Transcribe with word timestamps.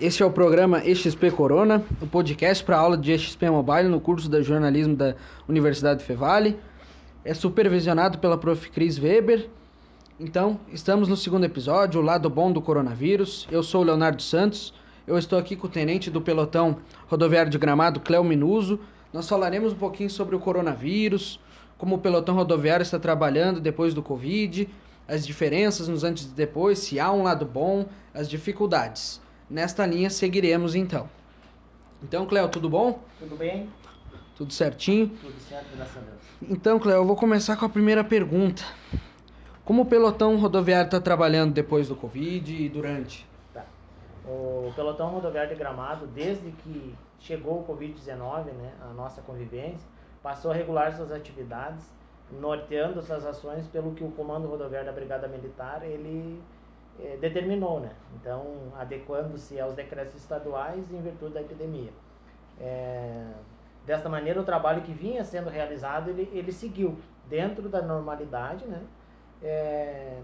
Este 0.00 0.22
é 0.22 0.26
o 0.26 0.30
programa 0.30 0.80
XP 0.80 1.30
Corona, 1.30 1.82
o 2.00 2.06
podcast 2.06 2.64
para 2.64 2.76
aula 2.76 2.96
de 2.96 3.16
XP 3.16 3.50
Mobile 3.50 3.88
no 3.88 4.00
curso 4.00 4.28
de 4.28 4.42
jornalismo 4.42 4.96
da 4.96 5.14
Universidade 5.48 6.04
Fevale. 6.04 6.58
É 7.24 7.32
supervisionado 7.34 8.18
pela 8.18 8.36
Prof. 8.36 8.70
Cris 8.70 8.98
Weber. 8.98 9.48
Então, 10.18 10.58
estamos 10.72 11.08
no 11.08 11.16
segundo 11.16 11.44
episódio, 11.44 12.00
o 12.00 12.04
lado 12.04 12.28
bom 12.28 12.52
do 12.52 12.60
coronavírus. 12.60 13.46
Eu 13.50 13.62
sou 13.62 13.82
o 13.82 13.84
Leonardo 13.84 14.22
Santos. 14.22 14.74
Eu 15.06 15.16
estou 15.16 15.38
aqui 15.38 15.56
com 15.56 15.66
o 15.66 15.70
tenente 15.70 16.10
do 16.10 16.20
pelotão 16.20 16.78
rodoviário 17.06 17.50
de 17.50 17.58
Gramado, 17.58 18.00
Cléo 18.00 18.24
Minuso. 18.24 18.80
Nós 19.12 19.28
falaremos 19.28 19.72
um 19.72 19.76
pouquinho 19.76 20.10
sobre 20.10 20.36
o 20.36 20.40
coronavírus, 20.40 21.40
como 21.78 21.96
o 21.96 21.98
pelotão 21.98 22.34
rodoviário 22.34 22.82
está 22.82 22.98
trabalhando 22.98 23.60
depois 23.60 23.94
do 23.94 24.02
Covid, 24.02 24.68
as 25.08 25.26
diferenças 25.26 25.88
nos 25.88 26.04
antes 26.04 26.24
e 26.26 26.34
depois, 26.34 26.78
se 26.78 27.00
há 27.00 27.10
um 27.10 27.22
lado 27.22 27.44
bom, 27.46 27.86
as 28.14 28.28
dificuldades. 28.28 29.20
Nesta 29.50 29.84
linha 29.84 30.08
seguiremos 30.08 30.76
então. 30.76 31.10
Então, 32.00 32.24
Cléo, 32.24 32.48
tudo 32.48 32.70
bom? 32.70 33.02
Tudo 33.18 33.36
bem? 33.36 33.68
Tudo 34.36 34.52
certinho? 34.52 35.08
Tudo 35.08 35.40
certo, 35.40 35.76
graças 35.76 35.96
a 35.96 36.00
Deus. 36.00 36.20
Então, 36.48 36.78
Cléo, 36.78 36.98
eu 36.98 37.04
vou 37.04 37.16
começar 37.16 37.56
com 37.56 37.64
a 37.64 37.68
primeira 37.68 38.04
pergunta. 38.04 38.62
Como 39.64 39.82
o 39.82 39.86
pelotão 39.86 40.36
rodoviário 40.36 40.86
está 40.86 41.00
trabalhando 41.00 41.52
depois 41.52 41.88
do 41.88 41.96
Covid 41.96 42.62
e 42.62 42.68
durante? 42.68 43.26
Tá. 43.52 43.64
O 44.24 44.72
pelotão 44.76 45.08
rodoviário 45.08 45.50
de 45.50 45.56
Gramado, 45.56 46.06
desde 46.06 46.52
que 46.52 46.94
chegou 47.18 47.60
o 47.60 47.64
Covid-19, 47.64 48.44
né, 48.52 48.72
a 48.88 48.94
nossa 48.94 49.20
convivência, 49.20 49.86
passou 50.22 50.52
a 50.52 50.54
regular 50.54 50.94
suas 50.94 51.10
atividades, 51.10 51.84
norteando 52.40 53.02
suas 53.02 53.26
ações 53.26 53.66
pelo 53.66 53.94
que 53.94 54.04
o 54.04 54.10
Comando 54.12 54.46
Rodoviário 54.48 54.86
da 54.86 54.92
Brigada 54.92 55.26
Militar 55.26 55.82
ele 55.82 56.40
eh, 57.02 57.18
determinou, 57.20 57.80
né? 57.80 57.90
Então, 58.14 58.72
adequando-se 58.78 59.60
aos 59.60 59.74
decretos 59.74 60.14
estaduais 60.16 60.90
em 60.92 61.00
virtude 61.00 61.34
da 61.34 61.40
epidemia. 61.40 61.90
É, 62.60 63.32
desta 63.86 64.08
maneira, 64.08 64.40
o 64.40 64.44
trabalho 64.44 64.82
que 64.82 64.92
vinha 64.92 65.24
sendo 65.24 65.48
realizado, 65.48 66.10
ele, 66.10 66.28
ele 66.32 66.52
seguiu 66.52 66.98
dentro 67.28 67.68
da 67.68 67.80
normalidade, 67.80 68.66
né? 68.66 68.82
É, 69.42 70.20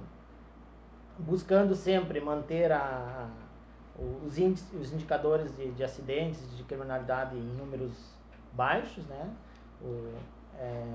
buscando 1.18 1.74
sempre 1.74 2.20
manter 2.20 2.70
a, 2.70 3.28
os, 3.98 4.38
os 4.74 4.92
indicadores 4.92 5.54
de, 5.56 5.70
de 5.72 5.82
acidentes, 5.82 6.56
de 6.56 6.62
criminalidade 6.64 7.36
em 7.36 7.56
números 7.56 8.14
baixos, 8.52 9.06
né? 9.06 9.30
O, 9.80 10.12
é, 10.58 10.94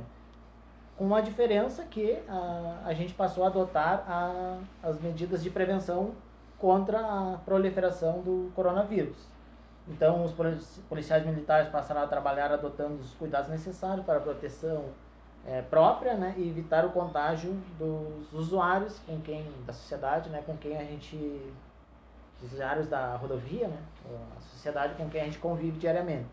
uma 1.02 1.20
diferença 1.20 1.84
que 1.84 2.22
a, 2.28 2.84
a 2.86 2.94
gente 2.94 3.16
passou 3.16 3.44
a 3.44 3.48
adotar 3.48 4.06
a, 4.08 4.60
as 4.84 5.02
medidas 5.02 5.42
de 5.42 5.50
prevenção 5.50 6.12
contra 6.60 7.00
a 7.00 7.38
proliferação 7.44 8.22
do 8.22 8.52
coronavírus. 8.54 9.18
Então, 9.88 10.24
os 10.24 10.32
policiais 10.88 11.26
militares 11.26 11.70
passaram 11.70 12.04
a 12.04 12.08
trabalhar 12.08 12.52
adotando 12.52 13.02
os 13.02 13.16
cuidados 13.16 13.50
necessários 13.50 14.06
para 14.06 14.18
a 14.18 14.22
proteção 14.22 14.86
é, 15.48 15.64
própria 15.64 16.14
né, 16.14 16.36
e 16.38 16.48
evitar 16.48 16.86
o 16.86 16.92
contágio 16.92 17.52
dos 17.80 18.32
usuários 18.32 19.00
com 19.00 19.20
quem 19.22 19.44
da 19.66 19.74
sociedade, 19.74 20.30
né, 20.30 20.44
com 20.46 20.56
quem 20.56 20.78
a 20.78 20.84
gente 20.84 21.18
os 22.44 22.54
usuários 22.54 22.88
da 22.88 23.16
rodovia, 23.16 23.68
né, 23.68 23.78
a 24.38 24.42
sociedade 24.42 24.94
com 24.94 25.10
quem 25.10 25.22
a 25.22 25.26
gente 25.26 25.40
convive 25.40 25.80
diariamente. 25.80 26.30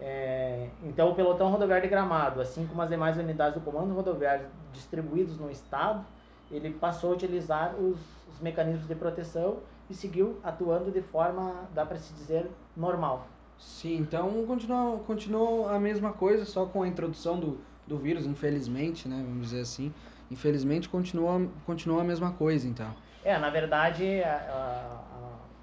É, 0.00 0.68
então, 0.82 1.10
o 1.10 1.14
pelotão 1.14 1.50
rodoviário 1.50 1.82
de 1.84 1.90
Gramado, 1.90 2.40
assim 2.40 2.66
como 2.66 2.80
as 2.80 2.88
demais 2.88 3.16
unidades 3.18 3.54
do 3.54 3.60
comando 3.60 3.94
rodoviário 3.94 4.46
distribuídos 4.72 5.38
no 5.38 5.50
estado, 5.50 6.04
ele 6.50 6.70
passou 6.70 7.10
a 7.10 7.14
utilizar 7.14 7.74
os, 7.74 7.98
os 8.28 8.40
mecanismos 8.40 8.88
de 8.88 8.94
proteção 8.94 9.58
e 9.90 9.94
seguiu 9.94 10.38
atuando 10.42 10.90
de 10.90 11.02
forma, 11.02 11.68
dá 11.74 11.84
para 11.84 11.98
se 11.98 12.14
dizer, 12.14 12.50
normal. 12.76 13.26
Sim, 13.58 13.98
então 13.98 14.46
continuou, 14.46 14.98
continuou 15.00 15.68
a 15.68 15.78
mesma 15.78 16.12
coisa, 16.12 16.46
só 16.46 16.64
com 16.64 16.82
a 16.82 16.88
introdução 16.88 17.38
do, 17.38 17.60
do 17.86 17.98
vírus, 17.98 18.24
infelizmente, 18.24 19.06
né, 19.06 19.22
vamos 19.22 19.48
dizer 19.48 19.60
assim. 19.60 19.92
Infelizmente 20.30 20.88
continua, 20.88 21.46
continua 21.66 22.00
a 22.00 22.04
mesma 22.04 22.32
coisa, 22.32 22.66
então. 22.66 22.90
É, 23.22 23.36
na 23.38 23.50
verdade, 23.50 24.22
a, 24.22 25.02
a, 25.18 25.19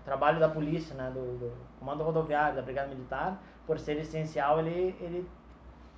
trabalho 0.08 0.40
da 0.40 0.48
polícia, 0.48 0.96
né, 0.96 1.12
do, 1.14 1.38
do 1.38 1.52
comando 1.80 2.02
rodoviário, 2.02 2.56
da 2.56 2.62
brigada 2.62 2.88
militar, 2.88 3.44
por 3.66 3.78
ser 3.78 3.98
essencial, 3.98 4.58
ele, 4.60 4.96
ele 5.02 5.30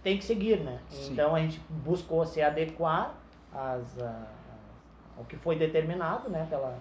tem 0.02 0.18
que 0.18 0.26
seguir, 0.26 0.60
né? 0.62 0.80
Sim. 0.90 1.14
Então 1.14 1.36
a 1.36 1.40
gente 1.40 1.62
buscou 1.70 2.26
se 2.26 2.42
adequar 2.42 3.14
às, 3.54 4.02
a, 4.02 4.26
ao 5.16 5.26
que 5.26 5.38
foi 5.38 5.56
determinado, 5.56 6.28
né, 6.28 6.48
pela, 6.50 6.76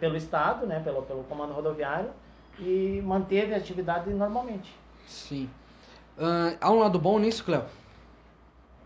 pelo 0.00 0.16
Estado, 0.16 0.66
né, 0.66 0.80
pelo, 0.80 1.02
pelo 1.02 1.22
comando 1.22 1.52
rodoviário, 1.52 2.10
e 2.58 3.00
manteve 3.06 3.54
a 3.54 3.56
atividade 3.56 4.10
normalmente. 4.10 4.74
Sim. 5.06 5.48
Uh, 6.16 6.58
há 6.60 6.68
um 6.72 6.80
lado 6.80 6.98
bom 6.98 7.16
nisso, 7.20 7.44
Cléo? 7.44 7.64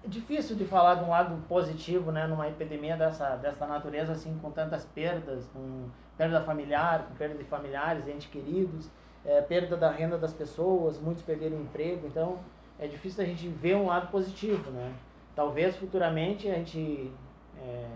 É 0.04 0.08
difícil 0.08 0.56
de 0.56 0.64
falar 0.64 0.96
de 0.96 1.04
um 1.04 1.10
lado 1.10 1.36
positivo, 1.48 2.10
né, 2.10 2.26
numa 2.26 2.48
epidemia 2.48 2.96
dessa, 2.96 3.36
dessa 3.36 3.66
natureza, 3.66 4.12
assim, 4.12 4.36
com 4.42 4.50
tantas 4.50 4.84
perdas, 4.84 5.48
com 5.52 5.88
perda 6.16 6.40
familiar, 6.40 7.06
com 7.08 7.14
perda 7.14 7.36
de 7.36 7.44
familiares, 7.44 8.06
entes 8.08 8.28
queridos 8.28 8.90
é, 9.24 9.40
perda 9.40 9.76
da 9.76 9.90
renda 9.90 10.18
das 10.18 10.32
pessoas, 10.32 10.98
muitos 10.98 11.22
perderam 11.22 11.56
o 11.56 11.60
emprego, 11.60 12.06
então 12.06 12.38
é 12.78 12.86
difícil 12.86 13.22
a 13.22 13.26
gente 13.26 13.48
ver 13.48 13.76
um 13.76 13.86
lado 13.86 14.10
positivo, 14.10 14.70
né? 14.70 14.92
Talvez 15.34 15.76
futuramente 15.76 16.48
a 16.48 16.54
gente 16.54 17.10
é, 17.58 17.86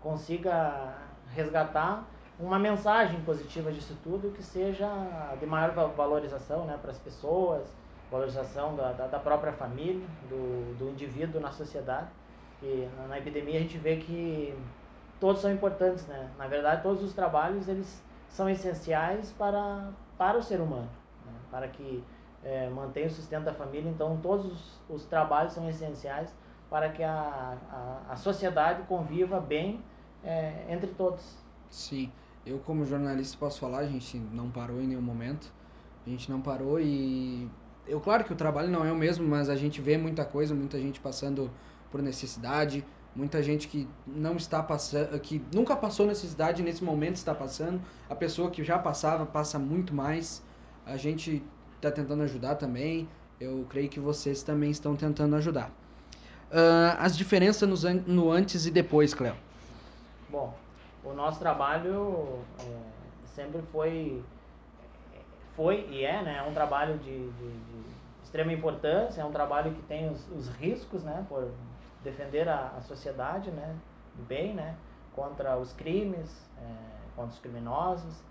consiga 0.00 0.94
resgatar 1.34 2.04
uma 2.38 2.58
mensagem 2.58 3.20
positiva 3.22 3.72
disso 3.72 3.96
tudo 4.04 4.32
que 4.32 4.42
seja 4.42 4.86
de 5.40 5.46
maior 5.46 5.72
valorização 5.96 6.66
né, 6.66 6.78
para 6.80 6.90
as 6.90 6.98
pessoas, 6.98 7.66
valorização 8.10 8.76
da, 8.76 8.92
da, 8.92 9.18
própria 9.18 9.52
família, 9.52 10.06
do, 10.28 10.78
do 10.78 10.90
indivíduo 10.90 11.40
na 11.40 11.50
sociedade. 11.50 12.08
E 12.62 12.88
na, 12.96 13.08
na 13.08 13.18
epidemia 13.18 13.58
a 13.58 13.62
gente 13.62 13.78
vê 13.78 13.96
que 13.96 14.54
todos 15.20 15.42
são 15.42 15.52
importantes, 15.52 16.06
né? 16.06 16.30
Na 16.38 16.46
verdade, 16.46 16.82
todos 16.82 17.02
os 17.02 17.12
trabalhos 17.12 17.68
eles 17.68 18.02
são 18.28 18.48
essenciais 18.48 19.32
para, 19.32 19.90
para 20.16 20.38
o 20.38 20.42
ser 20.42 20.60
humano, 20.60 20.88
né? 21.24 21.32
para 21.50 21.68
que 21.68 22.02
é, 22.44 22.68
mantenha 22.68 23.06
o 23.06 23.10
sustento 23.10 23.44
da 23.44 23.54
família. 23.54 23.90
Então, 23.90 24.18
todos 24.22 24.46
os, 24.46 24.80
os 24.88 25.04
trabalhos 25.06 25.52
são 25.52 25.68
essenciais 25.68 26.34
para 26.70 26.90
que 26.90 27.02
a, 27.02 27.56
a, 27.70 28.12
a 28.12 28.16
sociedade 28.16 28.82
conviva 28.84 29.40
bem 29.40 29.82
é, 30.24 30.66
entre 30.68 30.88
todos. 30.88 31.36
Sim, 31.70 32.10
eu 32.44 32.58
como 32.60 32.84
jornalista 32.84 33.36
posso 33.38 33.60
falar, 33.60 33.78
a 33.78 33.86
gente 33.86 34.16
não 34.18 34.50
parou 34.50 34.80
em 34.80 34.86
nenhum 34.86 35.02
momento, 35.02 35.52
a 36.06 36.10
gente 36.10 36.30
não 36.30 36.40
parou 36.40 36.80
e 36.80 37.48
eu 37.86 38.00
claro 38.00 38.24
que 38.24 38.32
o 38.32 38.36
trabalho 38.36 38.68
não 38.68 38.84
é 38.84 38.92
o 38.92 38.96
mesmo, 38.96 39.26
mas 39.26 39.48
a 39.48 39.56
gente 39.56 39.80
vê 39.80 39.96
muita 39.96 40.24
coisa, 40.24 40.54
muita 40.54 40.78
gente 40.78 41.00
passando 41.00 41.50
por 41.90 42.02
necessidade, 42.02 42.84
muita 43.14 43.42
gente 43.42 43.68
que 43.68 43.88
não 44.06 44.36
está 44.36 44.62
passando, 44.62 45.18
que 45.20 45.42
nunca 45.54 45.74
passou 45.74 46.06
necessidade 46.06 46.62
nesse 46.62 46.84
momento 46.84 47.16
está 47.16 47.34
passando, 47.34 47.80
a 48.08 48.14
pessoa 48.14 48.50
que 48.50 48.62
já 48.62 48.78
passava 48.78 49.24
passa 49.24 49.58
muito 49.58 49.94
mais. 49.94 50.42
A 50.84 50.96
gente 50.96 51.42
está 51.76 51.90
tentando 51.90 52.22
ajudar 52.22 52.56
também. 52.56 53.08
Eu 53.40 53.66
creio 53.68 53.88
que 53.88 54.00
vocês 54.00 54.42
também 54.42 54.70
estão 54.70 54.96
tentando 54.96 55.36
ajudar. 55.36 55.70
Uh, 56.50 56.96
as 56.98 57.16
diferenças 57.16 57.68
no, 57.68 57.94
no, 58.06 58.30
antes 58.30 58.66
e 58.66 58.70
depois, 58.70 59.12
Cléo. 59.12 59.34
Bom, 60.30 60.54
o 61.04 61.12
nosso 61.12 61.38
trabalho 61.38 62.38
é, 62.60 62.78
sempre 63.34 63.62
foi 63.72 64.22
foi 65.56 65.88
e 65.90 66.04
é, 66.04 66.22
né, 66.22 66.42
um 66.46 66.52
trabalho 66.52 66.98
de, 66.98 67.30
de, 67.30 67.50
de 67.50 67.84
extrema 68.22 68.52
importância, 68.52 69.22
é 69.22 69.24
um 69.24 69.32
trabalho 69.32 69.72
que 69.72 69.82
tem 69.82 70.10
os, 70.10 70.30
os 70.30 70.48
riscos, 70.48 71.02
né, 71.02 71.24
por 71.28 71.48
defender 72.04 72.46
a, 72.48 72.74
a 72.76 72.82
sociedade, 72.82 73.50
né, 73.50 73.74
bem, 74.28 74.52
né, 74.52 74.76
contra 75.14 75.56
os 75.56 75.72
crimes, 75.72 76.46
é, 76.58 77.16
contra 77.16 77.32
os 77.32 77.38
criminosos. 77.38 78.22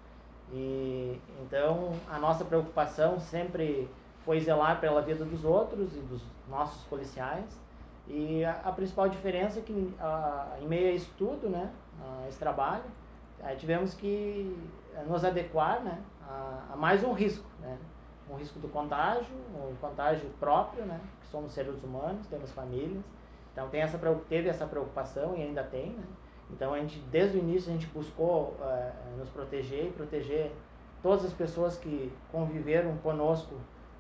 E 0.54 1.20
então 1.42 1.94
a 2.08 2.20
nossa 2.20 2.46
preocupação 2.46 3.20
sempre 3.20 3.90
foi 4.24 4.40
zelar 4.40 4.80
pela 4.80 5.02
vida 5.02 5.26
dos 5.26 5.44
outros 5.44 5.96
e 5.96 6.00
dos 6.02 6.22
nossos 6.48 6.84
policiais. 6.84 7.60
E 8.08 8.46
a, 8.46 8.62
a 8.66 8.72
principal 8.72 9.10
diferença 9.10 9.58
é 9.58 9.62
que 9.64 9.96
a, 10.00 10.58
em 10.62 10.68
meio 10.68 10.90
a 10.90 10.92
isso 10.92 11.12
tudo, 11.18 11.50
né, 11.50 11.72
a 12.00 12.28
esse 12.30 12.38
trabalho, 12.38 12.84
tivemos 13.58 13.94
que 13.94 14.56
nos 15.08 15.26
adequar, 15.26 15.82
né, 15.84 16.00
a, 16.30 16.76
mais 16.76 17.04
um 17.04 17.14
risco, 17.14 17.46
né, 17.60 17.78
um 18.30 18.36
risco 18.36 18.60
do 18.60 18.68
contágio, 18.68 19.34
um 19.54 19.76
contágio 19.76 20.30
próprio, 20.40 20.86
né, 20.86 21.00
que 21.22 21.28
somos 21.28 21.52
seres 21.52 21.84
humanos, 21.84 22.26
temos 22.28 22.52
famílias, 22.52 23.04
então 23.56 23.70
tem 23.70 23.82
essa, 23.82 23.98
teve 24.28 24.50
essa 24.50 24.66
preocupação 24.66 25.36
e 25.38 25.42
ainda 25.42 25.64
tem, 25.64 25.92
né? 25.92 26.04
Então 26.52 26.74
a 26.74 26.80
gente, 26.80 27.00
desde 27.10 27.38
o 27.38 27.40
início, 27.40 27.70
a 27.70 27.74
gente 27.74 27.88
buscou 27.88 28.56
uh, 28.60 29.18
nos 29.18 29.30
proteger 29.30 29.88
e 29.88 29.92
proteger 29.92 30.52
todas 31.02 31.26
as 31.26 31.34
pessoas 31.34 31.78
que 31.78 32.12
conviveram 32.32 32.98
conosco 32.98 33.56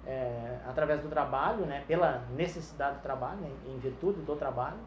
é, 0.05 0.59
através 0.67 1.01
do 1.01 1.09
trabalho, 1.09 1.65
né? 1.65 1.83
Pela 1.87 2.23
necessidade 2.35 2.97
do 2.97 3.01
trabalho, 3.01 3.37
né? 3.37 3.49
em 3.67 3.79
virtude 3.79 4.21
do 4.21 4.35
trabalho. 4.35 4.77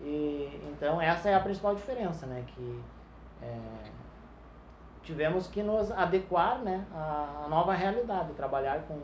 E, 0.00 0.60
então 0.72 1.00
essa 1.00 1.28
é 1.28 1.34
a 1.34 1.40
principal 1.40 1.74
diferença, 1.74 2.26
né? 2.26 2.44
Que 2.48 2.82
é, 3.42 3.58
tivemos 5.02 5.46
que 5.46 5.62
nos 5.62 5.90
adequar 5.90 6.58
né, 6.60 6.86
à, 6.94 7.46
nova 7.48 7.74
realidade, 7.74 8.32
trabalhar 8.34 8.82
com, 8.82 8.98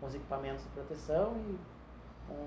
com 0.00 0.06
os 0.06 0.14
equipamentos 0.14 0.62
de 0.62 0.68
proteção 0.70 1.34
e 1.36 1.58
com, 2.28 2.46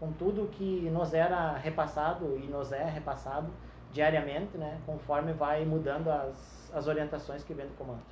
com 0.00 0.12
tudo 0.12 0.48
que 0.50 0.88
nos 0.90 1.14
era 1.14 1.56
repassado 1.56 2.38
e 2.42 2.46
nos 2.46 2.72
é 2.72 2.84
repassado 2.84 3.48
diariamente, 3.92 4.56
né, 4.58 4.78
conforme 4.84 5.32
vai 5.32 5.64
mudando 5.64 6.08
as, 6.08 6.70
as 6.74 6.86
orientações 6.86 7.42
que 7.42 7.54
vem 7.54 7.66
do 7.66 7.74
comando. 7.74 8.02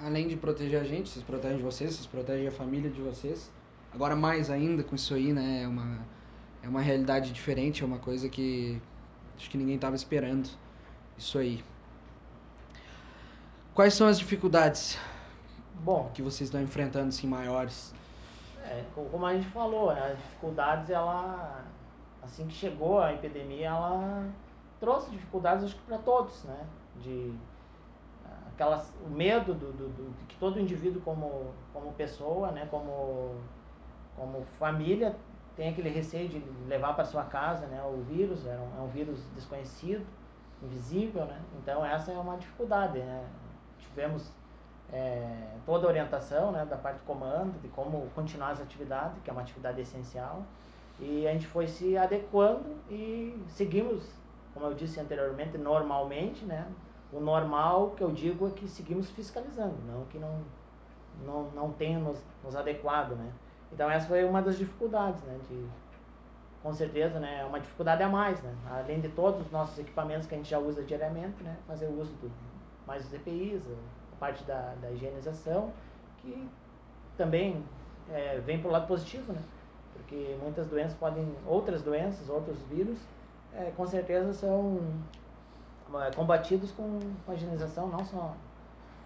Além 0.00 0.28
de 0.28 0.36
proteger 0.36 0.80
a 0.80 0.84
gente, 0.84 1.08
vocês 1.08 1.24
protegem 1.24 1.58
vocês, 1.58 1.94
vocês 1.94 2.06
protegem 2.06 2.46
a 2.46 2.50
família 2.50 2.90
de 2.90 3.00
vocês. 3.00 3.50
Agora 3.94 4.14
mais 4.14 4.50
ainda 4.50 4.82
com 4.82 4.94
isso 4.94 5.14
aí, 5.14 5.32
né, 5.32 5.62
é 5.62 5.68
uma, 5.68 5.98
é 6.62 6.68
uma 6.68 6.80
realidade 6.80 7.32
diferente, 7.32 7.82
é 7.82 7.86
uma 7.86 7.98
coisa 7.98 8.28
que 8.28 8.80
acho 9.36 9.50
que 9.50 9.56
ninguém 9.56 9.76
estava 9.76 9.96
esperando. 9.96 10.48
Isso 11.16 11.38
aí. 11.38 11.62
Quais 13.74 13.94
são 13.94 14.06
as 14.06 14.18
dificuldades 14.18 14.98
Bom, 15.82 16.10
que 16.12 16.20
vocês 16.20 16.48
estão 16.48 16.60
enfrentando 16.60 17.08
assim 17.08 17.26
maiores? 17.26 17.94
É, 18.64 18.84
como 18.94 19.24
a 19.24 19.34
gente 19.34 19.48
falou, 19.48 19.94
né, 19.94 20.12
as 20.12 20.18
dificuldades 20.18 20.90
ela 20.90 21.64
assim 22.22 22.46
que 22.46 22.52
chegou 22.52 23.00
a 23.00 23.12
epidemia, 23.12 23.68
ela 23.68 24.28
trouxe 24.78 25.10
dificuldades 25.10 25.64
acho 25.64 25.74
que 25.74 25.82
para 25.82 25.98
todos, 25.98 26.44
né? 26.44 26.66
De 27.00 27.34
aquelas 28.48 28.92
o 29.04 29.08
medo 29.08 29.54
do, 29.54 29.72
do, 29.72 29.88
do, 29.88 30.18
de 30.18 30.24
que 30.26 30.36
todo 30.36 30.60
indivíduo 30.60 31.00
como 31.02 31.52
como 31.72 31.92
pessoa, 31.94 32.50
né, 32.50 32.68
como 32.70 33.34
como 34.16 34.44
família 34.58 35.16
tem 35.56 35.70
aquele 35.70 35.88
receio 35.88 36.28
de 36.28 36.38
levar 36.68 36.94
para 36.94 37.04
sua 37.04 37.24
casa, 37.24 37.66
né, 37.66 37.82
o 37.82 38.02
vírus, 38.02 38.46
é 38.46 38.56
um, 38.56 38.80
é 38.80 38.82
um 38.82 38.88
vírus 38.88 39.18
desconhecido, 39.34 40.06
invisível, 40.62 41.24
né? 41.24 41.40
Então 41.58 41.84
essa 41.84 42.12
é 42.12 42.18
uma 42.18 42.36
dificuldade, 42.36 42.98
né? 42.98 43.24
Tivemos 43.82 44.30
é, 44.92 45.56
toda 45.64 45.86
a 45.86 45.88
orientação 45.88 46.52
né, 46.52 46.66
da 46.66 46.76
parte 46.76 46.98
do 46.98 47.04
comando, 47.04 47.60
de 47.60 47.68
como 47.68 48.08
continuar 48.14 48.50
as 48.50 48.60
atividades, 48.60 49.20
que 49.22 49.30
é 49.30 49.32
uma 49.32 49.42
atividade 49.42 49.80
essencial, 49.80 50.42
e 51.00 51.26
a 51.26 51.32
gente 51.32 51.46
foi 51.46 51.66
se 51.66 51.96
adequando 51.96 52.76
e 52.90 53.36
seguimos, 53.48 54.04
como 54.52 54.66
eu 54.66 54.74
disse 54.74 55.00
anteriormente, 55.00 55.56
normalmente, 55.56 56.44
né? 56.44 56.66
O 57.12 57.20
normal 57.20 57.90
que 57.90 58.02
eu 58.02 58.10
digo 58.10 58.46
é 58.46 58.50
que 58.50 58.68
seguimos 58.68 59.10
fiscalizando, 59.10 59.76
não 59.86 60.04
que 60.06 60.18
não, 60.18 60.40
não, 61.24 61.50
não 61.50 61.72
tenha 61.72 61.98
nos, 61.98 62.22
nos 62.44 62.54
adequado, 62.54 63.12
né? 63.12 63.32
Então 63.72 63.90
essa 63.90 64.06
foi 64.06 64.24
uma 64.24 64.42
das 64.42 64.58
dificuldades, 64.58 65.22
né? 65.22 65.38
De, 65.48 65.66
com 66.62 66.72
certeza, 66.72 67.18
né? 67.18 67.40
É 67.40 67.44
uma 67.44 67.58
dificuldade 67.58 68.02
a 68.02 68.08
mais, 68.08 68.40
né? 68.42 68.54
Além 68.70 69.00
de 69.00 69.08
todos 69.08 69.40
os 69.40 69.50
nossos 69.50 69.78
equipamentos 69.78 70.26
que 70.26 70.34
a 70.34 70.38
gente 70.38 70.50
já 70.50 70.58
usa 70.58 70.82
diariamente, 70.82 71.42
né? 71.42 71.56
Fazer 71.66 71.86
o 71.86 72.00
uso 72.00 72.12
do, 72.14 72.30
mais 72.86 73.06
os 73.06 73.12
EPIs, 73.12 73.62
a 74.12 74.16
parte 74.18 74.44
da, 74.44 74.74
da 74.80 74.90
higienização, 74.90 75.72
que 76.18 76.48
também 77.16 77.64
é, 78.10 78.38
vem 78.38 78.60
para 78.60 78.68
o 78.68 78.72
lado 78.72 78.86
positivo, 78.86 79.32
né? 79.32 79.42
Porque 79.94 80.36
muitas 80.40 80.66
doenças 80.66 80.94
podem, 80.94 81.34
outras 81.46 81.82
doenças, 81.82 82.28
outros 82.28 82.58
vírus, 82.62 82.98
é, 83.54 83.70
com 83.76 83.86
certeza 83.86 84.32
são 84.32 84.80
é, 85.94 86.10
combatidos 86.14 86.70
com, 86.72 86.98
a 87.28 87.34
higienização, 87.34 87.88
não 87.88 88.04
só 88.04 88.34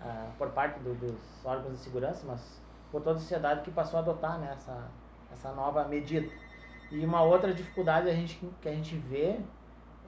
é, 0.05 0.29
por 0.39 0.51
parte 0.51 0.79
do, 0.81 0.95
dos 0.95 1.45
órgãos 1.45 1.73
de 1.73 1.79
segurança, 1.79 2.25
mas 2.27 2.61
por 2.91 3.03
toda 3.03 3.17
a 3.17 3.21
sociedade 3.21 3.63
que 3.63 3.71
passou 3.71 3.99
a 3.99 4.03
adotar 4.03 4.39
né, 4.39 4.53
essa, 4.53 4.89
essa 5.33 5.53
nova 5.53 5.85
medida. 5.85 6.29
E 6.91 7.05
uma 7.05 7.23
outra 7.23 7.53
dificuldade 7.53 8.09
a 8.09 8.13
gente, 8.13 8.39
que 8.63 8.69
a 8.69 8.73
gente 8.73 8.97
vê 8.97 9.41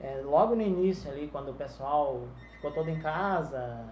é, 0.01 0.21
logo 0.23 0.55
no 0.55 0.61
início 0.61 1.11
ali, 1.11 1.27
quando 1.27 1.49
o 1.49 1.53
pessoal 1.53 2.23
ficou 2.59 2.71
todo 2.71 2.89
em 2.89 2.99
casa, 2.99 3.85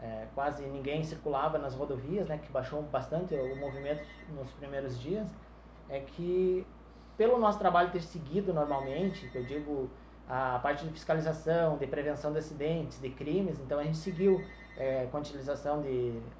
é, 0.00 0.26
quase 0.34 0.64
ninguém 0.66 1.04
circulava 1.04 1.56
nas 1.56 1.74
rodovias, 1.74 2.28
né, 2.28 2.38
que 2.38 2.50
baixou 2.50 2.82
bastante 2.82 3.34
o 3.34 3.56
movimento 3.56 4.04
nos 4.34 4.50
primeiros 4.52 5.00
dias, 5.00 5.28
é 5.88 6.00
que 6.00 6.66
pelo 7.16 7.38
nosso 7.38 7.58
trabalho 7.58 7.90
ter 7.90 8.02
seguido 8.02 8.52
normalmente, 8.52 9.28
que 9.28 9.38
eu 9.38 9.44
digo 9.44 9.88
a 10.28 10.58
parte 10.62 10.84
de 10.84 10.92
fiscalização, 10.92 11.78
de 11.78 11.86
prevenção 11.86 12.32
de 12.32 12.38
acidentes, 12.38 13.00
de 13.00 13.10
crimes, 13.10 13.58
então 13.60 13.78
a 13.78 13.84
gente 13.84 13.96
seguiu 13.96 14.44
é, 14.76 15.06
com 15.10 15.16
a 15.16 15.20
utilização 15.20 15.80
de 15.80 15.88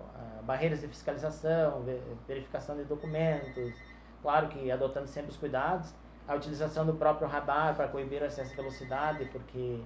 uh, 0.01 0.43
barreiras 0.43 0.81
de 0.81 0.89
fiscalização, 0.89 1.83
verificação 2.27 2.77
de 2.77 2.85
documentos, 2.85 3.75
claro 4.21 4.49
que 4.49 4.71
adotando 4.71 5.09
sempre 5.09 5.31
os 5.31 5.37
cuidados, 5.37 5.95
a 6.27 6.35
utilização 6.35 6.85
do 6.85 6.95
próprio 6.95 7.27
radar 7.27 7.75
para 7.75 7.89
coibir 7.89 8.21
o 8.21 8.27
excesso 8.27 8.51
de 8.51 8.57
velocidade, 8.57 9.25
porque 9.33 9.81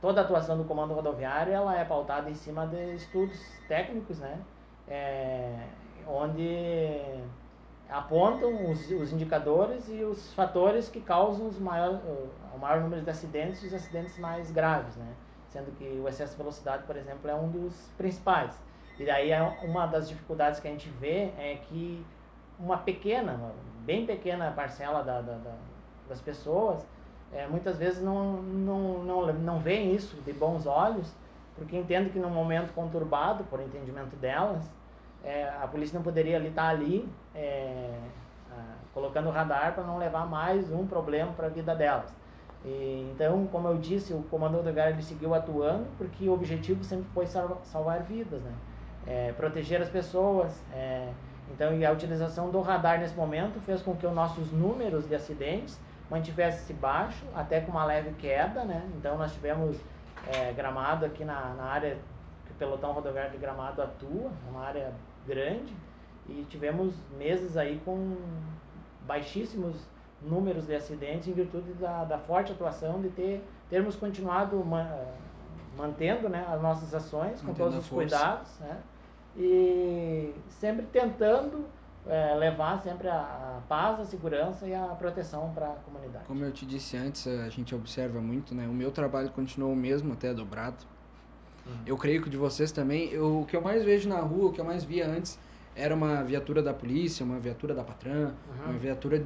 toda 0.00 0.20
a 0.20 0.24
atuação 0.24 0.56
do 0.56 0.64
comando 0.64 0.94
rodoviário 0.94 1.52
ela 1.52 1.76
é 1.76 1.84
pautada 1.84 2.30
em 2.30 2.34
cima 2.34 2.66
de 2.66 2.94
estudos 2.94 3.40
técnicos, 3.66 4.18
né? 4.18 4.38
É, 4.86 5.66
onde 6.06 7.02
apontam 7.88 8.70
os, 8.70 8.90
os 8.90 9.12
indicadores 9.12 9.88
e 9.88 10.04
os 10.04 10.32
fatores 10.34 10.88
que 10.88 11.00
causam 11.00 11.48
os 11.48 11.58
maior, 11.58 12.00
o 12.54 12.58
maior 12.58 12.80
número 12.80 13.02
de 13.02 13.10
acidentes 13.10 13.62
e 13.62 13.66
os 13.66 13.74
acidentes 13.74 14.18
mais 14.18 14.50
graves, 14.50 14.96
né? 14.96 15.12
Sendo 15.48 15.70
que 15.76 15.84
o 15.84 16.08
excesso 16.08 16.32
de 16.32 16.38
velocidade, 16.38 16.82
por 16.84 16.96
exemplo, 16.96 17.30
é 17.30 17.34
um 17.34 17.48
dos 17.48 17.90
principais. 17.96 18.58
E 18.98 19.04
daí 19.04 19.30
é 19.30 19.42
uma 19.62 19.86
das 19.86 20.08
dificuldades 20.08 20.60
que 20.60 20.68
a 20.68 20.70
gente 20.70 20.88
vê 20.88 21.32
é 21.38 21.58
que 21.68 22.04
uma 22.58 22.78
pequena, 22.78 23.52
bem 23.80 24.06
pequena 24.06 24.52
parcela 24.52 25.02
da, 25.02 25.20
da, 25.20 25.34
da, 25.34 25.54
das 26.08 26.20
pessoas 26.20 26.86
é, 27.34 27.46
muitas 27.48 27.76
vezes 27.76 28.02
não, 28.02 28.34
não, 28.42 29.04
não, 29.04 29.32
não 29.32 29.58
veem 29.58 29.94
isso 29.94 30.16
de 30.24 30.32
bons 30.32 30.66
olhos, 30.66 31.12
porque 31.56 31.76
entendem 31.76 32.10
que 32.10 32.18
num 32.18 32.30
momento 32.30 32.72
conturbado, 32.72 33.44
por 33.44 33.60
entendimento 33.60 34.14
delas, 34.16 34.62
é, 35.24 35.48
a 35.60 35.66
polícia 35.66 35.96
não 35.96 36.02
poderia 36.02 36.36
ali 36.36 36.48
estar 36.48 36.62
tá 36.62 36.68
ali 36.68 37.08
é, 37.34 37.98
a, 38.50 38.62
colocando 38.92 39.28
o 39.28 39.32
radar 39.32 39.74
para 39.74 39.82
não 39.82 39.98
levar 39.98 40.26
mais 40.26 40.70
um 40.72 40.86
problema 40.86 41.32
para 41.32 41.46
a 41.46 41.50
vida 41.50 41.74
delas. 41.74 42.14
E, 42.64 43.10
então, 43.12 43.46
como 43.48 43.68
eu 43.68 43.78
disse, 43.78 44.14
o 44.14 44.22
comando 44.30 44.56
rodoviário 44.56 44.94
ele 44.94 45.02
seguiu 45.02 45.34
atuando 45.34 45.86
porque 45.98 46.28
o 46.28 46.32
objetivo 46.32 46.84
sempre 46.84 47.06
foi 47.12 47.26
salvar 47.26 48.02
vidas, 48.02 48.40
né? 48.42 48.52
É, 49.06 49.32
proteger 49.32 49.82
as 49.82 49.88
pessoas, 49.90 50.62
é, 50.72 51.08
então, 51.52 51.74
e 51.74 51.84
a 51.84 51.92
utilização 51.92 52.50
do 52.50 52.60
radar 52.62 52.98
nesse 52.98 53.14
momento 53.14 53.60
fez 53.66 53.82
com 53.82 53.94
que 53.94 54.06
os 54.06 54.14
nossos 54.14 54.50
números 54.50 55.06
de 55.06 55.14
acidentes 55.14 55.78
mantivesse-se 56.10 56.72
baixo, 56.72 57.24
até 57.34 57.60
com 57.60 57.70
uma 57.70 57.84
leve 57.84 58.12
queda, 58.14 58.64
né? 58.64 58.88
Então, 58.96 59.16
nós 59.16 59.32
tivemos 59.32 59.76
é, 60.26 60.52
Gramado 60.52 61.06
aqui 61.06 61.24
na, 61.24 61.54
na 61.54 61.64
área 61.64 61.98
que 62.46 62.52
o 62.52 62.54
pelotão 62.54 62.92
rodoviário 62.92 63.32
de 63.32 63.38
Gramado 63.38 63.82
atua, 63.82 64.30
uma 64.48 64.60
área 64.60 64.92
grande, 65.26 65.74
e 66.28 66.44
tivemos 66.48 66.94
meses 67.18 67.56
aí 67.56 67.80
com 67.84 68.16
baixíssimos 69.06 69.76
números 70.22 70.66
de 70.66 70.74
acidentes 70.74 71.28
em 71.28 71.32
virtude 71.32 71.72
da, 71.74 72.04
da 72.04 72.18
forte 72.18 72.52
atuação 72.52 73.00
de 73.00 73.10
ter 73.10 73.44
termos 73.68 73.96
continuado 73.96 74.56
man, 74.64 74.88
mantendo 75.76 76.28
né, 76.28 76.46
as 76.48 76.62
nossas 76.62 76.94
ações 76.94 77.42
com 77.42 77.52
todos 77.52 77.76
os 77.76 77.88
cuidados, 77.88 78.58
né? 78.60 78.78
e 79.36 80.34
sempre 80.48 80.86
tentando 80.86 81.66
é, 82.06 82.34
levar 82.34 82.82
sempre 82.82 83.08
a, 83.08 83.18
a, 83.18 83.60
paz, 83.68 84.00
a 84.00 84.04
segurança 84.04 84.66
e 84.66 84.74
a 84.74 84.86
proteção 84.88 85.52
para 85.54 85.66
a 85.66 85.76
comunidade. 85.76 86.24
Como 86.26 86.44
eu 86.44 86.52
te 86.52 86.66
disse 86.66 86.96
antes, 86.96 87.26
a 87.26 87.48
gente 87.48 87.74
observa 87.74 88.20
muito, 88.20 88.54
né? 88.54 88.66
O 88.68 88.72
meu 88.72 88.90
trabalho 88.90 89.30
continuou 89.30 89.72
o 89.72 89.76
mesmo, 89.76 90.12
até 90.12 90.32
dobrado. 90.34 90.84
Uhum. 91.66 91.72
Eu 91.86 91.96
creio 91.96 92.22
que 92.22 92.28
de 92.28 92.36
vocês 92.36 92.70
também. 92.72 93.10
Eu, 93.10 93.40
o 93.40 93.46
que 93.46 93.56
eu 93.56 93.62
mais 93.62 93.84
vejo 93.84 94.08
na 94.08 94.20
rua, 94.20 94.50
o 94.50 94.52
que 94.52 94.60
eu 94.60 94.64
mais 94.64 94.84
via 94.84 95.06
antes, 95.06 95.38
era 95.74 95.94
uma 95.94 96.22
viatura 96.22 96.62
da 96.62 96.74
polícia, 96.74 97.24
uma 97.24 97.38
viatura 97.38 97.74
da 97.74 97.82
Patran, 97.82 98.34
uhum. 98.48 98.70
uma 98.70 98.78
viatura, 98.78 99.24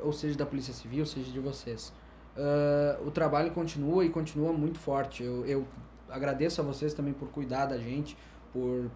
ou 0.00 0.12
seja, 0.12 0.36
da 0.36 0.46
Polícia 0.46 0.72
Civil, 0.72 1.00
ou 1.00 1.06
seja, 1.06 1.30
de 1.30 1.40
vocês. 1.40 1.92
Uh, 2.36 3.06
o 3.06 3.10
trabalho 3.10 3.50
continua 3.50 4.04
e 4.04 4.08
continua 4.08 4.52
muito 4.52 4.78
forte. 4.78 5.22
Eu, 5.22 5.44
eu 5.44 5.66
agradeço 6.08 6.60
a 6.60 6.64
vocês 6.64 6.94
também 6.94 7.12
por 7.12 7.28
cuidar 7.28 7.66
da 7.66 7.76
gente, 7.76 8.16
por 8.52 8.90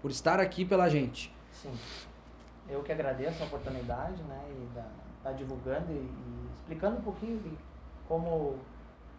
por 0.00 0.10
estar 0.10 0.40
aqui 0.40 0.64
pela 0.64 0.88
gente. 0.88 1.32
Sim. 1.52 1.72
Eu 2.68 2.82
que 2.82 2.92
agradeço 2.92 3.42
a 3.42 3.46
oportunidade, 3.46 4.22
né, 4.24 4.40
e 4.50 4.74
da, 4.74 4.84
tá 5.22 5.32
divulgando 5.32 5.90
e, 5.90 5.94
e, 5.94 6.50
explicando 6.54 6.98
um 6.98 7.02
pouquinho 7.02 7.38
de 7.40 7.56
como 8.06 8.58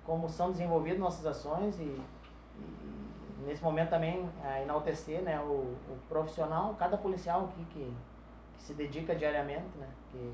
como 0.05 0.27
são 0.27 0.51
desenvolvidas 0.51 0.99
nossas 0.99 1.25
ações 1.25 1.79
e, 1.79 1.83
e 1.83 3.43
nesse 3.45 3.61
momento 3.63 3.89
também 3.89 4.27
é, 4.43 4.63
enaltecer, 4.63 5.21
né, 5.21 5.39
o, 5.39 5.75
o, 5.87 5.99
profissional, 6.07 6.75
cada 6.79 6.97
policial 6.97 7.45
aqui 7.45 7.63
que, 7.65 7.93
que 8.57 8.63
se 8.63 8.73
dedica 8.73 9.13
diariamente, 9.13 9.77
né, 9.77 9.87
que 10.11 10.33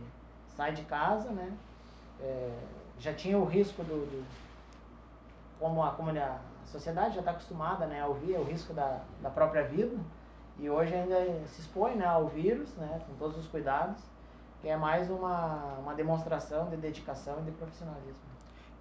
sai 0.55 0.71
de 0.73 0.83
casa, 0.83 1.29
né, 1.31 1.51
é, 2.21 2.57
já 2.99 3.13
tinha 3.13 3.37
o 3.37 3.43
risco 3.43 3.83
do, 3.83 4.05
do 4.05 4.25
como 5.59 5.83
a 5.83 5.91
comunidade, 5.91 6.39
a 6.63 6.67
sociedade 6.67 7.15
já 7.15 7.19
está 7.19 7.31
acostumada, 7.31 7.85
né, 7.85 8.01
a 8.01 8.07
ouvir 8.07 8.37
o 8.37 8.43
risco 8.43 8.73
da, 8.73 9.01
da 9.21 9.29
própria 9.29 9.63
vida 9.63 9.97
e 10.59 10.69
hoje 10.69 10.93
ainda 10.93 11.15
se 11.47 11.61
expõe 11.61 11.95
né, 11.95 12.05
ao 12.05 12.27
vírus, 12.27 12.69
né, 12.77 13.01
com 13.07 13.15
todos 13.15 13.37
os 13.37 13.47
cuidados, 13.47 14.01
que 14.61 14.69
é 14.69 14.77
mais 14.77 15.09
uma, 15.09 15.77
uma 15.79 15.93
demonstração 15.93 16.69
de 16.69 16.77
dedicação 16.77 17.39
e 17.41 17.43
de 17.43 17.51
profissionalismo. 17.51 18.15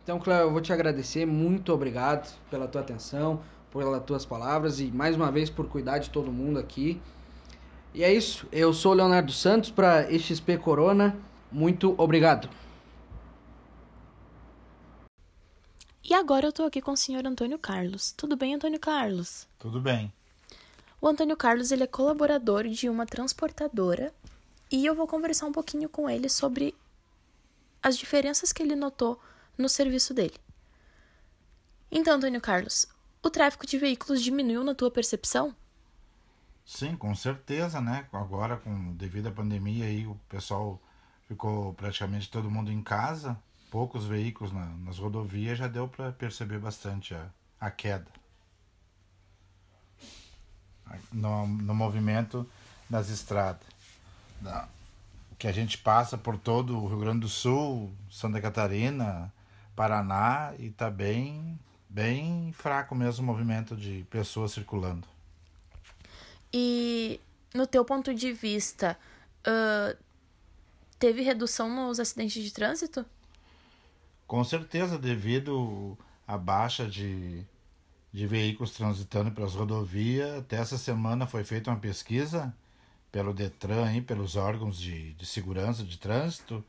Então, 0.02 0.18
Cléo, 0.18 0.42
eu 0.42 0.52
vou 0.52 0.60
te 0.60 0.72
agradecer, 0.72 1.26
muito 1.26 1.72
obrigado 1.72 2.32
pela 2.50 2.68
tua 2.68 2.82
atenção, 2.82 3.40
pelas 3.72 4.04
tuas 4.04 4.24
palavras 4.24 4.78
e 4.78 4.86
mais 4.86 5.16
uma 5.16 5.32
vez 5.32 5.50
por 5.50 5.66
cuidar 5.66 5.98
de 5.98 6.10
todo 6.10 6.30
mundo 6.30 6.58
aqui. 6.58 7.00
E 7.92 8.04
é 8.04 8.12
isso. 8.12 8.46
Eu 8.52 8.72
sou 8.72 8.92
o 8.92 8.94
Leonardo 8.94 9.32
Santos 9.32 9.70
para 9.70 10.06
XP 10.18 10.58
Corona. 10.58 11.16
Muito 11.50 11.94
obrigado. 11.96 12.48
E 16.02 16.12
agora 16.12 16.46
eu 16.46 16.52
tô 16.52 16.64
aqui 16.64 16.82
com 16.82 16.92
o 16.92 16.96
senhor 16.96 17.26
Antônio 17.26 17.58
Carlos. 17.58 18.12
Tudo 18.12 18.36
bem, 18.36 18.54
Antônio 18.54 18.78
Carlos? 18.78 19.48
Tudo 19.58 19.80
bem. 19.80 20.12
O 21.04 21.06
Antônio 21.06 21.36
Carlos 21.36 21.70
ele 21.70 21.82
é 21.82 21.86
colaborador 21.86 22.66
de 22.66 22.88
uma 22.88 23.04
transportadora 23.04 24.10
e 24.72 24.86
eu 24.86 24.94
vou 24.94 25.06
conversar 25.06 25.44
um 25.44 25.52
pouquinho 25.52 25.86
com 25.86 26.08
ele 26.08 26.30
sobre 26.30 26.74
as 27.82 27.98
diferenças 27.98 28.54
que 28.54 28.62
ele 28.62 28.74
notou 28.74 29.20
no 29.58 29.68
serviço 29.68 30.14
dele. 30.14 30.32
Então, 31.92 32.14
Antônio 32.14 32.40
Carlos, 32.40 32.86
o 33.22 33.28
tráfego 33.28 33.66
de 33.66 33.76
veículos 33.76 34.22
diminuiu 34.22 34.64
na 34.64 34.74
tua 34.74 34.90
percepção? 34.90 35.54
Sim, 36.64 36.96
com 36.96 37.14
certeza, 37.14 37.82
né? 37.82 38.08
Agora, 38.10 38.56
com 38.56 38.94
devido 38.94 39.26
à 39.26 39.30
pandemia 39.30 39.84
aí, 39.84 40.06
o 40.06 40.18
pessoal 40.26 40.80
ficou 41.28 41.74
praticamente 41.74 42.30
todo 42.30 42.50
mundo 42.50 42.72
em 42.72 42.82
casa 42.82 43.38
poucos 43.70 44.06
veículos 44.06 44.54
na, 44.54 44.64
nas 44.64 44.98
rodovias, 44.98 45.58
já 45.58 45.68
deu 45.68 45.86
para 45.86 46.12
perceber 46.12 46.58
bastante 46.58 47.14
a, 47.14 47.28
a 47.60 47.70
queda 47.70 48.23
no, 51.12 51.46
no 51.46 51.74
movimento 51.74 52.48
das 52.88 53.08
estradas. 53.08 53.66
Da, 54.40 54.68
que 55.38 55.48
a 55.48 55.52
gente 55.52 55.78
passa 55.78 56.16
por 56.16 56.38
todo 56.38 56.78
o 56.78 56.86
Rio 56.86 56.98
Grande 56.98 57.20
do 57.20 57.28
Sul, 57.28 57.92
Santa 58.10 58.40
Catarina, 58.40 59.32
Paraná 59.74 60.54
e 60.58 60.66
está 60.66 60.90
bem, 60.90 61.58
bem 61.88 62.52
fraco 62.52 62.94
mesmo 62.94 63.22
o 63.22 63.26
movimento 63.26 63.76
de 63.76 64.06
pessoas 64.10 64.52
circulando. 64.52 65.06
E 66.52 67.20
no 67.52 67.66
teu 67.66 67.84
ponto 67.84 68.14
de 68.14 68.32
vista, 68.32 68.96
uh, 69.46 69.96
teve 70.98 71.22
redução 71.22 71.68
nos 71.68 71.98
acidentes 71.98 72.42
de 72.42 72.52
trânsito? 72.52 73.04
Com 74.26 74.42
certeza, 74.44 74.98
devido 74.98 75.98
à 76.26 76.38
baixa 76.38 76.86
de, 76.86 77.44
de 78.14 78.28
veículos 78.28 78.70
transitando 78.70 79.32
pelas 79.32 79.56
rodovias, 79.56 80.38
até 80.38 80.54
essa 80.54 80.78
semana 80.78 81.26
foi 81.26 81.42
feita 81.42 81.68
uma 81.68 81.80
pesquisa 81.80 82.54
pelo 83.10 83.34
Detran 83.34 83.92
e 83.92 84.00
pelos 84.00 84.36
órgãos 84.36 84.78
de, 84.78 85.14
de 85.14 85.26
segurança 85.26 85.82
de 85.82 85.98
trânsito, 85.98 86.64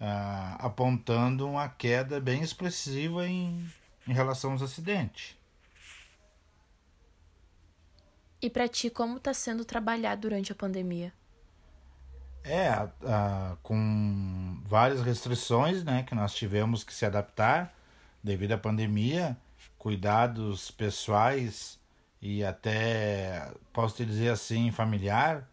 ah, 0.00 0.56
apontando 0.58 1.46
uma 1.46 1.68
queda 1.68 2.18
bem 2.18 2.40
expressiva 2.40 3.28
em, 3.28 3.70
em 4.06 4.14
relação 4.14 4.52
aos 4.52 4.62
acidentes. 4.62 5.36
E 8.40 8.48
para 8.48 8.66
ti, 8.66 8.88
como 8.88 9.18
está 9.18 9.34
sendo 9.34 9.66
trabalhar 9.66 10.14
durante 10.14 10.52
a 10.52 10.54
pandemia? 10.54 11.12
É, 12.42 12.68
a, 12.68 12.88
a, 13.04 13.56
com 13.62 14.58
várias 14.64 15.02
restrições 15.02 15.84
né, 15.84 16.02
que 16.04 16.14
nós 16.14 16.34
tivemos 16.34 16.82
que 16.82 16.94
se 16.94 17.04
adaptar 17.04 17.74
devido 18.24 18.52
à 18.52 18.58
pandemia, 18.58 19.36
cuidados 19.78 20.70
pessoais 20.70 21.78
e 22.20 22.44
até, 22.44 23.52
posso 23.72 23.96
te 23.96 24.04
dizer 24.06 24.30
assim, 24.30 24.70
familiar, 24.72 25.48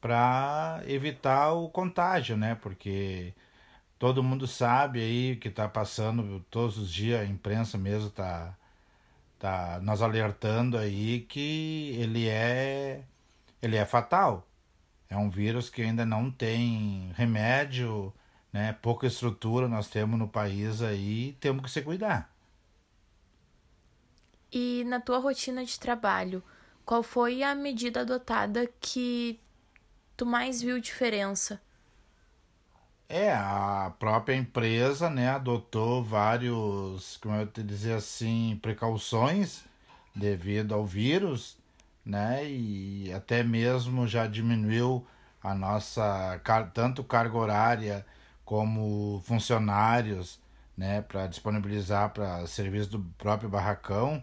para 0.00 0.82
evitar 0.86 1.52
o 1.52 1.68
contágio, 1.68 2.36
né? 2.36 2.54
Porque 2.56 3.34
todo 3.98 4.22
mundo 4.22 4.46
sabe 4.46 5.00
aí 5.00 5.36
que 5.36 5.48
está 5.48 5.68
passando 5.68 6.40
todos 6.50 6.78
os 6.78 6.92
dias, 6.92 7.20
a 7.20 7.24
imprensa 7.24 7.78
mesmo 7.78 8.08
está 8.08 8.56
tá 9.38 9.80
nos 9.82 10.02
alertando 10.02 10.78
aí 10.78 11.20
que 11.22 11.96
ele 11.98 12.28
é 12.28 13.02
ele 13.62 13.76
é 13.76 13.84
fatal 13.86 14.46
é 15.08 15.16
um 15.16 15.28
vírus 15.30 15.70
que 15.70 15.82
ainda 15.82 16.04
não 16.04 16.30
tem 16.30 17.12
remédio, 17.14 18.12
né? 18.52 18.72
Pouca 18.82 19.06
estrutura 19.06 19.68
nós 19.68 19.88
temos 19.88 20.18
no 20.18 20.28
país 20.28 20.82
aí, 20.82 21.36
temos 21.40 21.62
que 21.62 21.70
se 21.70 21.82
cuidar. 21.82 22.34
E 24.52 24.84
na 24.84 25.00
tua 25.00 25.18
rotina 25.18 25.64
de 25.64 25.78
trabalho, 25.78 26.42
qual 26.84 27.02
foi 27.02 27.42
a 27.42 27.54
medida 27.54 28.00
adotada 28.00 28.66
que 28.80 29.40
tu 30.16 30.26
mais 30.26 30.62
viu 30.62 30.80
diferença? 30.80 31.60
É, 33.08 33.32
a 33.32 33.92
própria 34.00 34.34
empresa, 34.34 35.08
né, 35.08 35.28
adotou 35.30 36.02
vários, 36.02 37.16
como 37.18 37.36
eu 37.36 37.46
te 37.46 37.62
dizer 37.62 37.92
assim, 37.94 38.58
precauções 38.60 39.64
devido 40.14 40.74
ao 40.74 40.84
vírus, 40.84 41.56
né? 42.04 42.48
E 42.48 43.12
até 43.12 43.42
mesmo 43.44 44.06
já 44.08 44.26
diminuiu 44.26 45.06
a 45.42 45.54
nossa 45.54 46.40
tanto 46.74 47.04
carga 47.04 47.36
horária 47.38 48.06
como 48.44 49.20
funcionários, 49.24 50.40
né, 50.76 51.02
para 51.02 51.26
disponibilizar 51.28 52.10
para 52.12 52.46
serviço 52.46 52.90
do 52.90 53.00
próprio 53.18 53.48
barracão, 53.48 54.22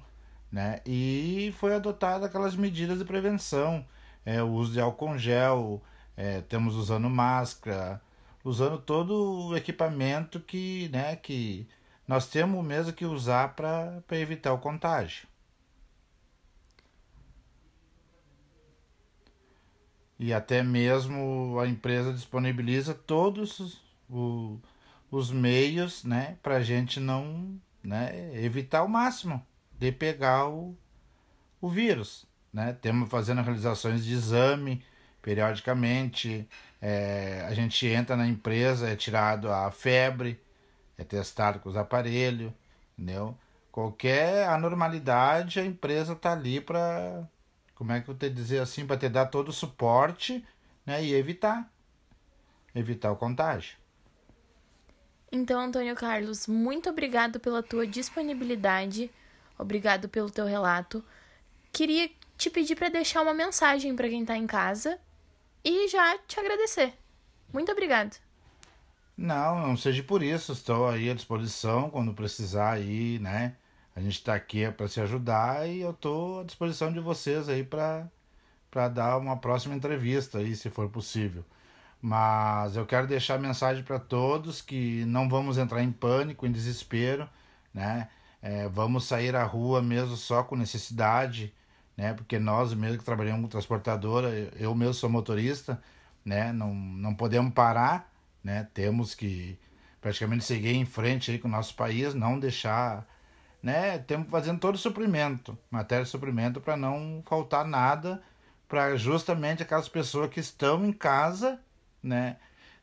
né? 0.53 0.81
E 0.85 1.51
foi 1.57 1.73
adotada 1.73 2.27
aquelas 2.27 2.55
medidas 2.55 2.99
de 2.99 3.05
prevenção, 3.05 3.85
é, 4.23 4.41
o 4.43 4.49
uso 4.49 4.73
de 4.73 4.79
álcool 4.79 5.17
gel, 5.17 5.81
é, 6.15 6.41
temos 6.41 6.75
usando 6.75 7.09
máscara, 7.09 7.99
usando 8.43 8.77
todo 8.77 9.49
o 9.49 9.57
equipamento 9.57 10.39
que, 10.39 10.89
né, 10.93 11.15
que 11.15 11.67
nós 12.07 12.27
temos 12.29 12.63
mesmo 12.63 12.93
que 12.93 13.05
usar 13.05 13.55
para 13.55 14.03
evitar 14.11 14.53
o 14.53 14.59
contágio. 14.59 15.27
e 20.19 20.31
até 20.33 20.63
mesmo 20.63 21.59
a 21.59 21.67
empresa 21.67 22.13
disponibiliza 22.13 22.93
todos 22.93 23.59
os, 24.09 24.59
os 25.11 25.31
meios 25.31 26.03
né, 26.03 26.37
para 26.41 26.57
a 26.57 26.61
gente 26.61 26.99
não 26.99 27.59
né, 27.83 28.31
evitar 28.41 28.83
o 28.83 28.87
máximo 28.87 29.45
de 29.83 29.91
pegar 29.91 30.47
o, 30.47 30.75
o 31.59 31.69
vírus. 31.69 32.25
Né? 32.53 32.77
Temos 32.81 33.09
fazendo 33.09 33.41
realizações 33.41 34.05
de 34.05 34.13
exame 34.13 34.83
periodicamente, 35.21 36.47
é, 36.81 37.45
a 37.47 37.53
gente 37.53 37.87
entra 37.87 38.17
na 38.17 38.27
empresa, 38.27 38.89
é 38.89 38.95
tirado 38.95 39.49
a 39.49 39.71
febre, 39.71 40.39
é 40.97 41.03
testado 41.03 41.59
com 41.59 41.69
os 41.69 41.77
aparelhos, 41.77 42.51
entendeu? 42.97 43.37
Qualquer 43.71 44.47
anormalidade, 44.49 45.61
a 45.61 45.65
empresa 45.65 46.11
está 46.11 46.33
ali 46.33 46.59
para 46.59 47.23
como 47.73 47.93
é 47.93 48.01
que 48.01 48.09
eu 48.09 48.15
te 48.15 48.29
dizer 48.29 48.59
assim, 48.59 48.85
para 48.85 48.97
te 48.97 49.07
dar 49.07 49.27
todo 49.27 49.47
o 49.47 49.53
suporte 49.53 50.45
né, 50.85 51.03
e 51.03 51.13
evitar, 51.13 51.71
evitar 52.75 53.11
o 53.11 53.15
contágio. 53.15 53.77
Então, 55.31 55.59
Antônio 55.59 55.95
Carlos, 55.95 56.47
muito 56.47 56.89
obrigado 56.89 57.39
pela 57.39 57.63
tua 57.63 57.87
disponibilidade, 57.87 59.09
obrigado 59.63 60.07
pelo 60.07 60.29
teu 60.29 60.45
relato. 60.45 61.03
Queria 61.71 62.09
te 62.37 62.49
pedir 62.49 62.75
para 62.75 62.89
deixar 62.89 63.21
uma 63.21 63.33
mensagem 63.33 63.95
para 63.95 64.07
quem 64.07 64.21
está 64.21 64.37
em 64.37 64.45
casa 64.45 64.99
e 65.63 65.87
já 65.87 66.17
te 66.19 66.39
agradecer. 66.39 66.93
Muito 67.51 67.71
obrigado. 67.71 68.17
Não, 69.15 69.67
não 69.67 69.77
seja 69.77 70.03
por 70.03 70.21
isso. 70.21 70.51
Estou 70.51 70.89
aí 70.89 71.09
à 71.09 71.13
disposição 71.13 71.89
quando 71.89 72.13
precisar 72.13 72.71
aí, 72.73 73.19
né? 73.19 73.55
A 73.95 74.01
gente 74.01 74.13
está 74.17 74.33
aqui 74.33 74.63
é 74.63 74.71
para 74.71 74.87
se 74.87 74.99
ajudar 74.99 75.69
e 75.69 75.81
eu 75.81 75.91
estou 75.91 76.41
à 76.41 76.43
disposição 76.43 76.91
de 76.91 76.99
vocês 76.99 77.47
aí 77.47 77.63
para 77.63 78.09
dar 78.91 79.17
uma 79.17 79.37
próxima 79.37 79.75
entrevista 79.75 80.39
aí, 80.39 80.55
se 80.55 80.69
for 80.69 80.89
possível. 80.89 81.45
Mas 82.01 82.75
eu 82.75 82.85
quero 82.85 83.07
deixar 83.07 83.35
a 83.35 83.39
mensagem 83.39 83.83
para 83.83 83.99
todos 83.99 84.61
que 84.61 85.05
não 85.05 85.29
vamos 85.29 85.57
entrar 85.57 85.81
em 85.83 85.91
pânico, 85.91 86.45
em 86.45 86.51
desespero, 86.51 87.29
né? 87.73 88.09
É, 88.43 88.67
vamos 88.67 89.05
sair 89.05 89.35
à 89.35 89.43
rua 89.43 89.81
mesmo 89.81 90.15
só 90.17 90.43
com 90.43 90.55
necessidade, 90.55 91.53
né? 91.97 92.13
Porque 92.13 92.37
nós 92.37 92.73
mesmo 92.73 92.99
que 92.99 93.05
trabalhamos 93.05 93.41
com 93.43 93.47
transportadora, 93.47 94.29
eu 94.59 94.75
mesmo 94.75 94.93
sou 94.93 95.09
motorista, 95.09 95.81
né? 96.25 96.51
Não, 96.51 96.73
não 96.75 97.15
podemos 97.15 97.53
parar, 97.53 98.11
né? 98.43 98.67
Temos 98.73 99.15
que 99.15 99.57
praticamente 100.01 100.43
seguir 100.43 100.75
em 100.75 100.85
frente 100.85 101.31
aí 101.31 101.39
com 101.39 101.47
o 101.47 101.51
nosso 101.51 101.75
país, 101.75 102.13
não 102.13 102.39
deixar 102.39 103.07
né? 103.63 103.97
Temos 103.99 104.29
fazendo 104.29 104.59
todo 104.59 104.75
o 104.75 104.77
suprimento, 104.77 105.57
matéria 105.71 106.03
de 106.03 106.11
suprimento 106.11 106.59
para 106.59 106.75
não 106.75 107.23
faltar 107.25 107.65
nada 107.65 108.21
para 108.67 108.97
justamente 108.97 109.63
aquelas 109.63 109.87
pessoas 109.87 110.29
que 110.29 110.39
estão 110.39 110.83
em 110.85 110.91
casa, 110.91 111.59
né, 112.01 112.37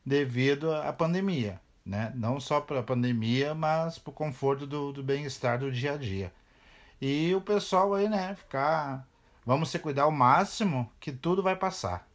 devido 0.05 0.73
à 0.73 0.91
pandemia, 0.93 1.59
né? 1.85 2.11
Não 2.15 2.39
só 2.39 2.61
para 2.61 2.79
a 2.79 2.83
pandemia, 2.83 3.53
mas 3.53 3.97
para 3.97 4.11
o 4.11 4.13
conforto 4.13 4.65
do, 4.67 4.91
do 4.91 5.03
bem-estar 5.03 5.59
do 5.59 5.71
dia 5.71 5.93
a 5.93 5.97
dia. 5.97 6.31
E 7.01 7.33
o 7.33 7.41
pessoal 7.41 7.93
aí, 7.93 8.07
né, 8.07 8.35
ficar 8.35 9.07
vamos 9.45 9.69
se 9.69 9.79
cuidar 9.79 10.03
ao 10.03 10.11
máximo 10.11 10.91
que 10.99 11.11
tudo 11.11 11.41
vai 11.41 11.55
passar. 11.55 12.07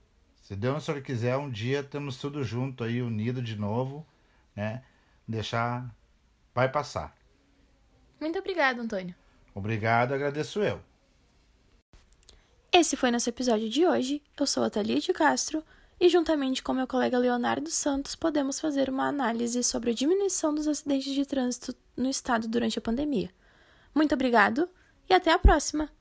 Se 0.42 0.54
Deus 0.54 0.85
se 0.85 1.00
quiser, 1.00 1.37
um 1.37 1.50
dia 1.50 1.82
temos 1.82 2.18
tudo 2.18 2.44
junto 2.44 2.85
aí, 2.85 3.02
unido 3.02 3.42
de 3.42 3.56
novo, 3.56 4.06
né? 4.54 4.85
Deixar 5.26 5.92
vai 6.54 6.70
passar. 6.70 7.16
Muito 8.20 8.38
obrigado, 8.38 8.80
Antônio. 8.80 9.14
Obrigado, 9.52 10.14
agradeço 10.14 10.62
eu. 10.62 10.80
Esse 12.73 12.96
foi 12.96 13.11
nosso 13.11 13.28
episódio 13.28 13.68
de 13.68 13.85
hoje. 13.85 14.23
Eu 14.38 14.46
sou 14.46 14.62
a 14.62 14.70
Thalia 14.70 15.00
de 15.00 15.12
Castro 15.12 15.64
e, 15.98 16.08
juntamente 16.08 16.62
com 16.62 16.72
meu 16.72 16.86
colega 16.86 17.18
Leonardo 17.18 17.70
Santos, 17.70 18.14
podemos 18.14 18.60
fazer 18.60 18.90
uma 18.90 19.08
análise 19.08 19.62
sobre 19.62 19.90
a 19.90 19.94
diminuição 19.94 20.54
dos 20.54 20.68
acidentes 20.68 21.14
de 21.14 21.24
trânsito 21.24 21.74
no 21.96 22.08
estado 22.08 22.46
durante 22.46 22.78
a 22.78 22.82
pandemia. 22.82 23.30
Muito 23.94 24.14
obrigado 24.14 24.68
e 25.08 25.14
até 25.14 25.32
a 25.32 25.38
próxima! 25.38 25.95